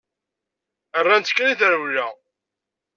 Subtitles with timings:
[1.03, 2.07] Rran-tt kan i trewla.